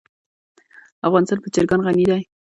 [1.07, 2.21] افغانستان په چرګان غني دی.